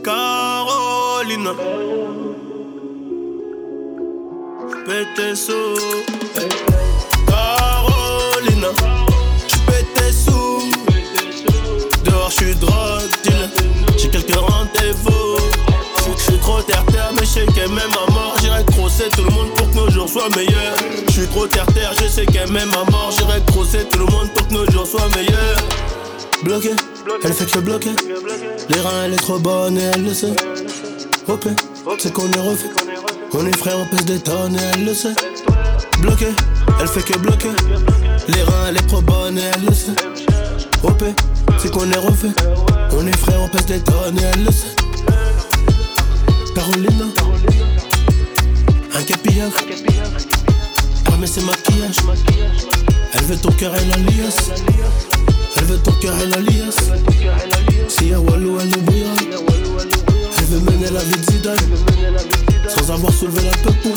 [0.06, 1.50] Carolina.
[4.86, 5.52] Pète sous.
[7.26, 8.68] Carolina.
[9.48, 10.70] Tu pètes tes sous.
[12.04, 13.10] Dehors, je suis drogue.
[13.96, 15.38] J'ai quelques rendez-vous.
[16.16, 18.36] Je suis trop terre-terre, mais je sais qu'elle m'aime à mort.
[18.40, 20.76] J'irai crosser tout le monde pour que nos jours soient meilleurs.
[21.08, 23.10] Je suis trop terre-terre, je sais qu'elle m'aime à mort.
[23.10, 25.95] J'irai crosser tout le monde pour que nos jours soient meilleurs.
[26.42, 26.70] Bloqué,
[27.24, 27.90] elle fait que bloquer.
[28.68, 30.34] Les reins, elle est trop bonne et elle le sait.
[31.28, 31.46] Ok,
[31.98, 32.70] c'est qu'on est refait.
[33.32, 35.14] On est frères, on pèse des tonnes et elle le sait.
[36.00, 36.28] Bloqué,
[36.80, 37.48] elle fait que bloquer.
[38.28, 39.92] Les reins, elle est trop bonne et elle le sait.
[40.82, 41.04] OP,
[41.58, 42.34] c'est qu'on est refait.
[42.92, 44.76] On est frères, on pèse des tonnes et elle le sait.
[46.54, 47.06] Carolina,
[48.94, 49.52] un capillard.
[51.06, 51.96] Armé ses maquillages.
[53.14, 54.50] Elle veut ton cœur et la liasse.
[55.68, 56.92] Elle veut ton cœur et la liasse.
[57.88, 59.14] Si y'a Walou, elle oubliera.
[60.38, 61.58] Elle veut mener la vie de Zidane.
[62.68, 63.88] Sans avoir soulevé la peuple.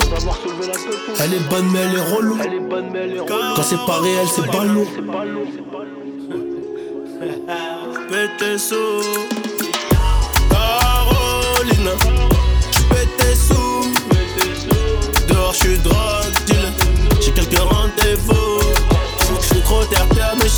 [1.20, 2.39] Elle est bonne, mais elle est relou.
[3.55, 4.88] Quand c'est pas réel, c'est pas lourd.
[8.09, 9.03] Pété sous.
[12.72, 13.91] Tu pètes tes sous.
[15.28, 16.34] Dehors, je suis drogue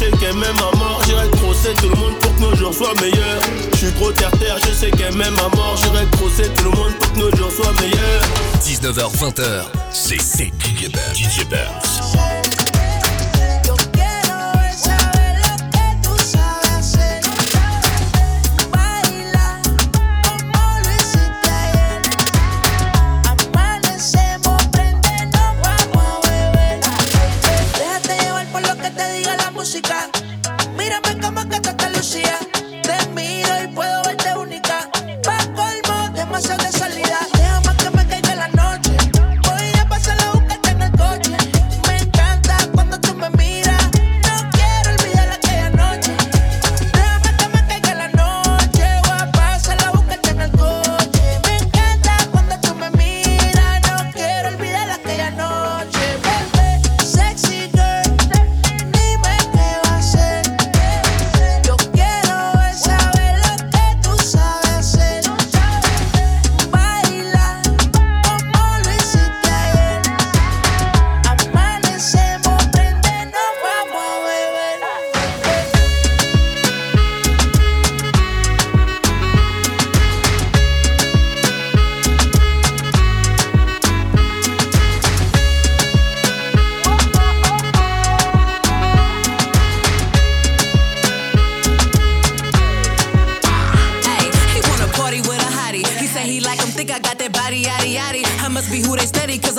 [0.02, 1.02] sais qu'elle m'aime à mort.
[1.06, 3.42] J'irai crosser tout le monde pour que nos jours soient meilleurs.
[3.74, 5.76] Je suis trop terre-terre, je sais qu'elle m'aime à mort.
[5.78, 8.24] J'irai crosser tout le monde pour que nos jours soient meilleurs.
[8.64, 9.66] 19h, 20h.
[9.92, 11.18] C'est DJ Benz.
[11.18, 12.41] DJ.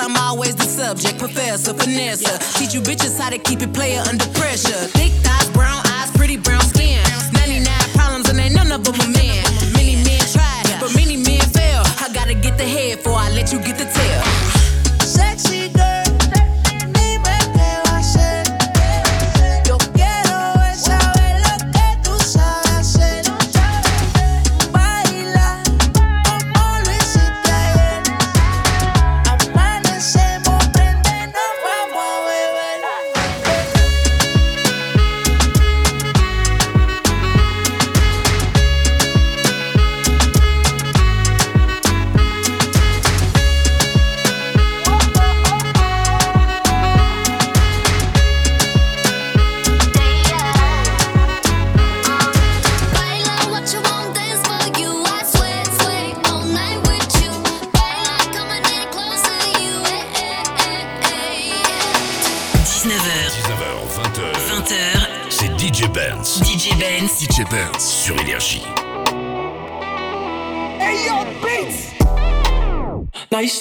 [0.03, 1.17] I'm always the subject.
[1.19, 2.27] Professor, finesse,
[2.59, 4.83] teach you bitches how to keep it player under pressure.
[4.99, 6.99] Thick thighs, brown eyes, pretty brown skin.
[7.33, 9.47] 99 problems and ain't none of them a man.
[9.73, 11.87] Many men try, but many men fail.
[12.03, 13.72] I gotta get the head before I let you get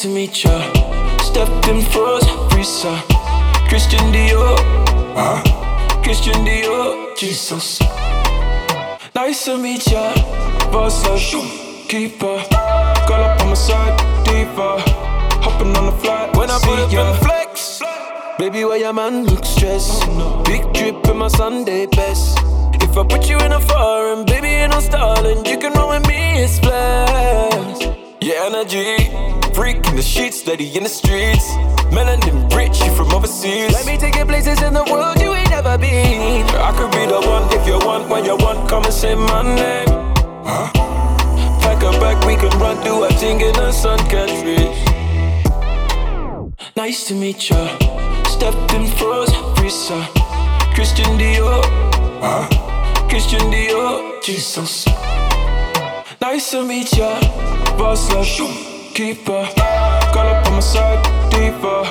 [0.02, 0.58] to meet ya.
[1.20, 2.26] Stepped in froze,
[2.56, 2.90] Risa.
[3.70, 4.58] Christian Dior.
[5.14, 5.44] Huh?
[6.02, 7.16] Christian Dior.
[7.16, 7.80] Jesus.
[9.14, 10.14] Nice to meet ya.
[10.72, 12.42] Boss like keeper.
[13.06, 13.94] Girl up on my side,
[14.26, 14.82] diva.
[15.46, 16.36] Hopping on the flight.
[16.36, 17.82] When I put up in flex.
[18.40, 20.02] Baby, why your man look stressed?
[20.46, 22.40] Big drip in my Sunday best.
[22.82, 25.46] If I put you in a foreign, baby, ain't no stalling.
[25.46, 27.82] You can run with me, it's flash.
[28.20, 29.31] Yeah, energy.
[29.62, 31.52] Freak in the sheets, steady in the streets.
[31.94, 33.72] Melanin rich, you from overseas.
[33.72, 36.48] Let me take you places in the world you ain't never been.
[36.58, 39.44] I could be the one if you want, when you want, come and say my
[39.44, 39.86] name.
[40.50, 40.72] Huh?
[41.62, 44.32] Pack a bag, we can run, do a thing in the sun can't.
[46.76, 47.78] Nice to meet ya.
[48.26, 49.30] Stepped in froze,
[49.62, 50.02] Risa.
[50.74, 51.62] Christian Dior.
[52.20, 52.50] Huh?
[53.08, 54.24] Christian Dior.
[54.24, 54.88] Jesus.
[56.20, 57.20] Nice to meet ya.
[57.78, 59.48] Boss like keeper.
[60.14, 61.86] Girl up on my side, diva.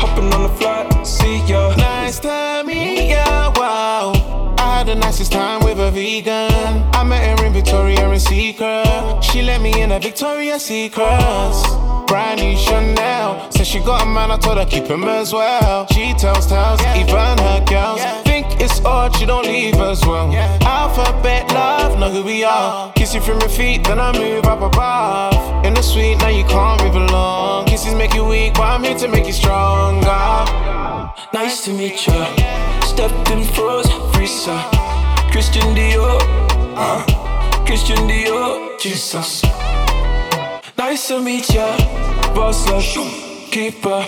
[0.00, 1.74] Hopping on the flight, see ya.
[1.76, 4.54] Nice to meet ya, wow.
[4.58, 6.82] I had the nicest time with a vegan.
[6.92, 9.22] I met her in Victoria and Secret.
[9.22, 11.62] She let me in a Victoria's Secrets.
[12.06, 13.50] Brand new Chanel.
[13.50, 15.86] Said she got a man, I told her keep him as well.
[15.92, 18.21] She tells tales, even her girls.
[18.64, 20.32] It's odd, she don't leave as well.
[20.62, 22.90] Alphabet love, know who we are.
[22.90, 22.92] Uh.
[22.92, 25.66] Kiss you from your feet, then I move up above.
[25.66, 27.66] In the suite, now you can't move along.
[27.66, 30.06] Kisses make you weak, but I'm here to make you stronger.
[31.34, 32.24] Nice to meet ya.
[32.82, 34.54] Stepped in froze, Risa.
[35.32, 36.22] Christian Dior.
[36.78, 37.02] Huh?
[37.66, 38.78] Christian Dior.
[38.78, 39.42] Jesus.
[40.78, 41.66] Nice to meet ya.
[42.32, 44.06] Boss like keeper.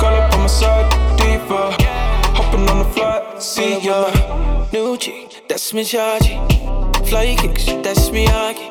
[0.00, 0.88] Girl up on my side,
[1.18, 1.91] diva.
[2.34, 4.10] Hopping on the flight, see ya.
[4.72, 6.36] New chick, that's me chargy.
[7.08, 8.70] Fly kicks, that's me Aki.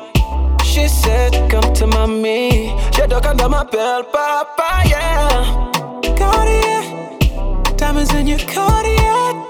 [0.64, 2.74] She said, come to mommy.
[2.94, 5.70] She dug under my belt, papa, yeah.
[6.16, 6.82] Cartier.
[7.76, 9.46] Diamonds in your Cartier.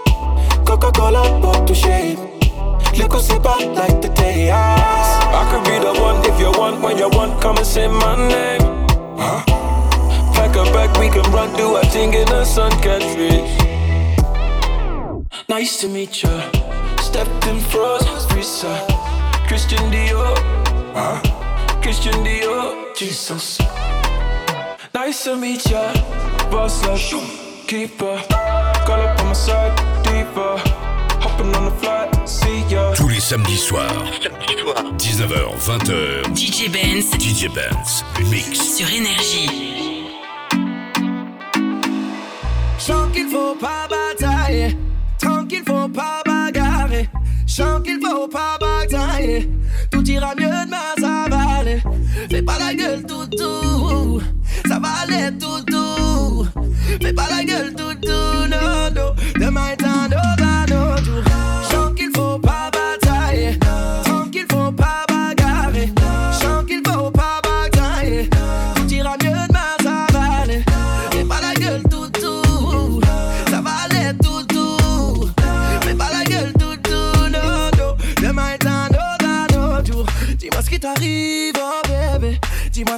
[0.67, 2.19] Coca-Cola bought to shape.
[2.99, 6.99] Look what's about like the day I could be the one if you want, when
[6.99, 8.61] you want, come and say my name.
[9.17, 9.43] Huh?
[10.35, 13.62] Pack a bag, we can run, do a thing in the sun can't reach.
[15.53, 16.31] Nice to meet ya.
[16.97, 18.73] Stepped in froze, Risa.
[19.47, 20.33] Christian Dior.
[20.95, 21.21] Huh?
[21.83, 22.97] Christian Dior.
[22.97, 23.59] Jesus.
[24.95, 25.93] Nice to meet ya.
[26.51, 27.05] Boss like
[27.69, 28.17] keeper.
[28.87, 30.57] Girl up on my side, diva.
[31.21, 32.95] Hopping on the flight, see ya.
[32.95, 33.93] Tous les samedis soirs,
[34.97, 37.11] 19h, 20h, DJ Benz.
[37.19, 38.77] DJ Benz, mix.
[38.79, 39.51] Sur Énergie.
[42.79, 44.75] Chant qu'il faut pas batailler,
[45.93, 47.09] pas bagarrer.
[47.47, 49.51] Chant qu'il faut pas batailler,
[49.91, 51.83] tout ira mieux demain ça va aller.
[52.31, 54.21] Fais pas la gueule tout doux,
[54.67, 56.47] ça va aller tout doux.
[57.01, 59.15] Fais pas la gueule tout doux, non non.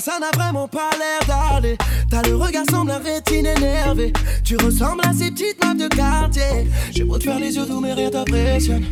[0.05, 1.79] Ça n'a vraiment pas l'air d'aller.
[2.11, 4.13] T'as le regard semble la rétine énervée.
[4.45, 6.69] Tu ressembles à ces petites meufs de quartier.
[6.95, 8.85] J'ai beau te faire les yeux doux, mais rien t'impressionne.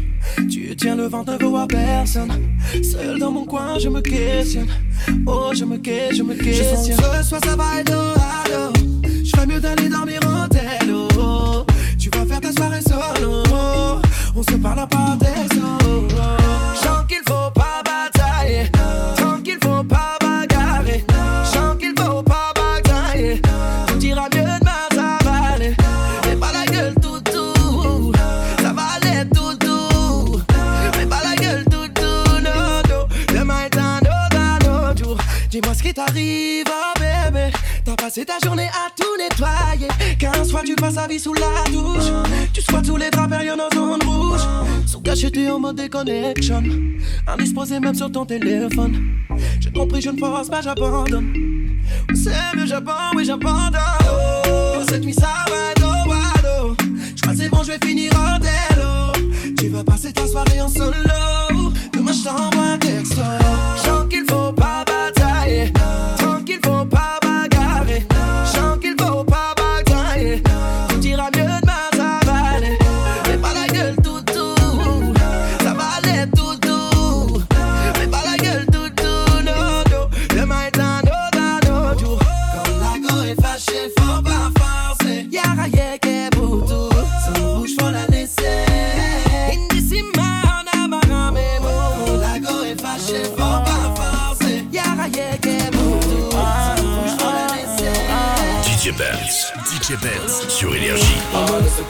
[0.50, 2.32] Tu tiens le ventre, ne voir personne.
[2.82, 4.68] Seul dans mon coin, je me questionne.
[5.26, 6.68] Oh, je me questionne, je me questionne.
[6.68, 7.92] Je sens que ce soir, ça va être.
[9.24, 10.01] Je mieux d'aller dormir
[38.24, 39.88] Passé ta journée à tout nettoyer.
[40.18, 42.10] 15 fois tu passes ta vie sous la douche.
[42.52, 44.40] Tu sois tous les draps en zone rouge.
[44.86, 46.62] Sous cacheté en mode déconnexion.
[47.26, 49.16] Indisposé même sur ton téléphone.
[49.60, 51.32] J'ai compris, je ne force pas, j'abandonne.
[52.14, 53.80] C'est mieux, j'abandonne, oui, j'abandonne.
[54.04, 56.76] Oh, cette nuit ça va être au wado.
[57.16, 59.54] J'crois c'est bon, je vais finir en délo.
[59.58, 60.92] Tu vas passer ta soirée en solo.
[61.92, 63.20] Demain, je t'envoie un texto.
[64.10, 64.41] Qu'il faut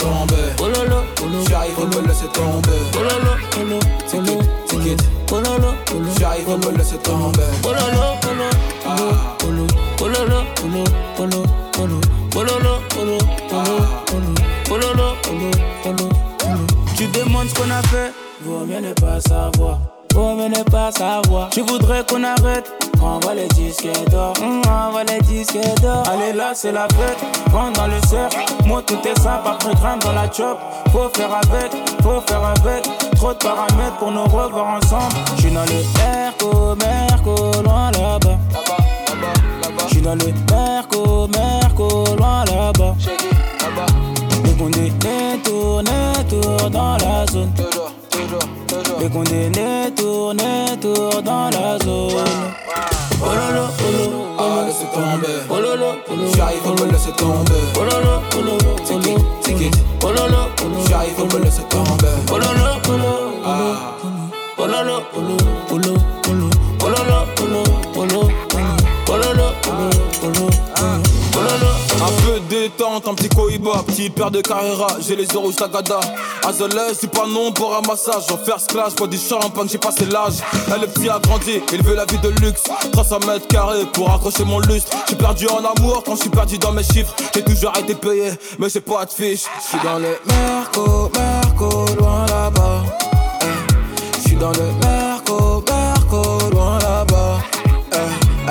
[0.04, 0.26] Oh
[1.48, 2.78] J'arrive, me laisser tomber.
[2.94, 3.00] Oh.
[5.32, 5.40] Oh
[6.18, 7.42] J'arrive, me laisser tomber.
[7.64, 7.78] Oh Oh
[8.22, 8.36] Oh
[8.92, 9.12] Oh
[11.14, 11.28] Oh
[14.64, 15.02] Oh Oh
[15.84, 16.02] Oh
[16.96, 19.78] Tu demandes ce qu'on a fait, vaut mieux ne pas savoir.
[20.14, 21.50] Vaut mieux ne pas savoir.
[21.50, 22.70] Tu voudrais qu'on arrête,
[23.04, 24.32] envoie les disques d'or.
[24.40, 26.02] Mmh, envoie les disques d'or.
[26.08, 27.18] Allez là, c'est la fête.
[27.52, 29.46] Rentre dans le cercle, moi tout est simple.
[29.46, 30.58] Après grimpe dans la chop.
[30.92, 31.72] Faut faire avec,
[32.02, 32.82] faut faire avec.
[33.16, 35.14] Trop de paramètres pour nous revoir ensemble.
[35.38, 38.38] J'suis dans le Merco, Merco, loin là-bas.
[39.88, 42.94] J'suis dans le Merco, Merco, loin là-bas.
[44.44, 45.84] Les condamnés tournent,
[46.28, 47.52] tournent dans la zone.
[49.00, 52.91] Les condamnés tournent, tournent dans la zone.
[53.24, 55.36] Oh lolo, oh ah, laissez tomber.
[55.48, 57.54] Oh lolo, oh j'arrive, on me laisser tomber.
[57.76, 59.74] Oh lolo, oh ticket, ticket.
[60.02, 62.14] Oh lolo, oh j'arrive, on me laisser tomber.
[62.30, 62.80] Oh lolo,
[63.44, 63.94] ah.
[64.58, 65.36] oh lolo, oh lolo,
[65.70, 67.71] oh lolo, oh lolo, oh lolo,
[72.48, 76.00] Détente, un petit cohiba, petit père de Carrera, j'ai les yeux rouges tagada.
[76.44, 78.24] Azolé, c'est pas non pour un massage.
[78.30, 80.34] En first class, pas du champagne, j'ai passé l'âge.
[80.72, 82.64] Elle le petit a grandi, il veut la vie de luxe.
[82.92, 84.90] 300 mètres carrés pour accrocher mon lustre.
[85.08, 87.14] J'ai perdu en amour quand je suis perdu dans mes chiffres.
[87.34, 89.44] J'ai toujours été payé, mais j'ai pas de fiche.
[89.58, 92.82] Je suis dans le Merco, Merco, loin là-bas.
[94.16, 95.11] Je suis dans le Merco,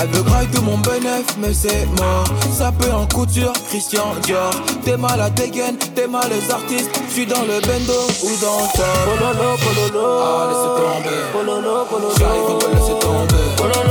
[0.01, 2.25] Elle veut graille tout mon bénéf, mais c'est mort.
[2.51, 4.49] Ça peut en couture, Christian Dior.
[4.83, 6.89] T'es mal à dégaine, t'es mal les artistes.
[7.11, 7.93] J'suis dans le bendo
[8.23, 8.81] ou dans le.
[9.05, 10.07] Pololo, pololo.
[10.23, 11.17] Ah, laissez tomber.
[11.33, 12.13] Pololo, pololo.
[12.17, 13.45] J'arrive, on me laisser tomber.
[13.57, 13.90] Pololo.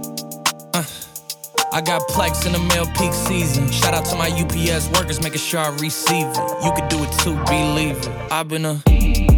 [1.73, 3.71] I got plex in the mail peak season.
[3.71, 6.37] Shout out to my UPS workers, making sure I receive it.
[6.65, 8.09] You could do it too, believe it.
[8.29, 8.75] I've been a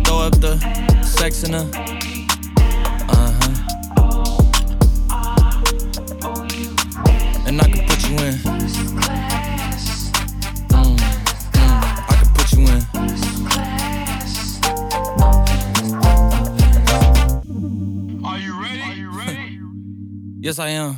[0.04, 0.58] throw up the
[1.04, 1.60] sex in a.
[3.08, 3.54] Uh huh.
[7.46, 8.34] And I can put you in.
[10.74, 10.98] Mm,
[11.54, 12.82] mm, I can put you in.
[18.26, 18.54] Are you?
[18.56, 19.60] Are you ready?
[20.40, 20.98] Yes, I am.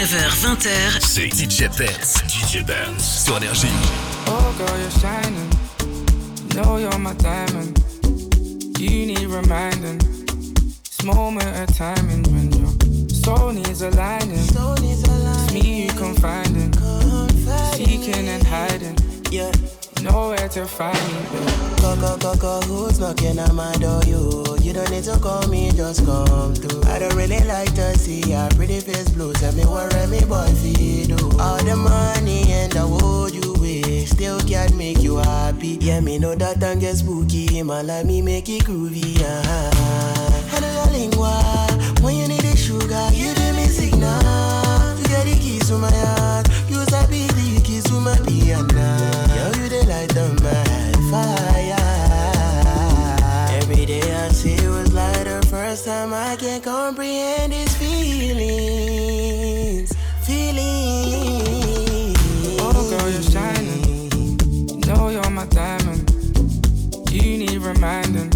[0.00, 1.00] 19h, 20h.
[1.00, 2.14] C'est DJ Benz.
[2.26, 3.02] DJ Benz.
[3.02, 3.66] Sur Énergie.
[4.26, 5.50] Oh girl, you're shining.
[6.54, 7.78] Know you're my diamond.
[8.78, 9.98] You need reminding.
[9.98, 12.70] This moment of timing when your
[13.12, 14.38] soul needs aligning.
[14.38, 16.72] It's me you confiding.
[17.74, 18.96] Seeking and hiding.
[19.30, 19.52] Yeah.
[20.02, 21.70] Nowhere to find me.
[21.80, 24.02] Go, go, who's knocking at my door?
[24.06, 26.82] You, you don't need to call me, just come through.
[26.90, 29.32] I don't really like to see your pretty face blue.
[29.34, 31.38] Tell me what me boy feel do.
[31.38, 35.78] All the money and the wood you wish still can't make you happy.
[35.80, 37.62] Yeah, me know that and get spooky.
[37.62, 39.20] Man, like me make it groovy.
[39.20, 40.56] Uh-huh.
[40.56, 41.66] I know lingua.
[42.02, 44.98] When you need the sugar, you give me signal.
[44.98, 46.48] You get the keys to my heart.
[46.68, 49.19] You sabi the keys to my piano.
[50.14, 51.76] Yo, you the light of my fire.
[53.62, 54.92] Every day I see it was
[55.48, 59.12] first time I can comprehend these feelings.
[60.22, 62.18] Feelings.
[62.60, 64.36] Oh girl, you're shining.
[64.80, 66.10] Know you're my diamond.
[67.12, 68.30] You need reminding.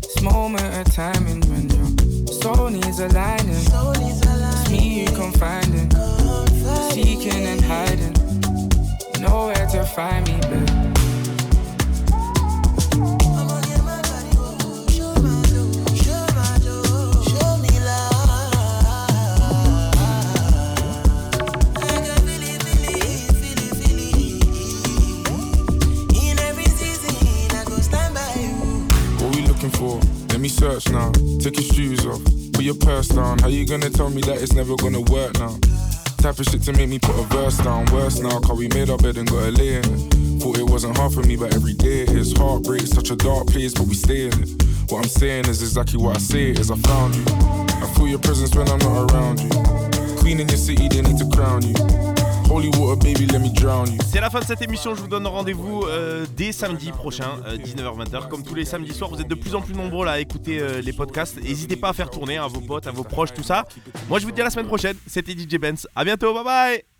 [0.00, 1.88] This moment of timing when your
[2.28, 3.50] soul needs aligning.
[3.50, 5.90] It's me you confiding.
[6.90, 8.14] Seeking and hiding.
[9.20, 10.65] Nowhere to find me, babe.
[32.96, 33.38] Purse down.
[33.40, 35.54] How you gonna tell me that it's never gonna work now?
[36.16, 37.84] Type of shit to make me put a verse down.
[37.92, 40.40] Worse now, cause we made our bed and got a lay in it.
[40.40, 42.32] Thought it wasn't hard for me, but every day it is.
[42.32, 44.62] Heartbreak, such a dark place, but we stay in it.
[44.88, 47.24] What I'm saying is exactly what I say is I found you.
[47.28, 49.50] I feel your presence when I'm not around you.
[50.16, 52.15] Queen in your city, they need to crown you.
[54.12, 57.56] C'est la fin de cette émission, je vous donne rendez-vous euh, dès samedi prochain, euh,
[57.56, 58.28] 19h-20h.
[58.28, 60.80] Comme tous les samedis soirs, vous êtes de plus en plus nombreux à écouter euh,
[60.80, 61.42] les podcasts.
[61.42, 63.64] N'hésitez pas à faire tourner à vos potes, à vos proches, tout ça.
[64.08, 65.88] Moi je vous dis à la semaine prochaine, c'était DJ Benz.
[65.94, 66.95] À bientôt, bye bye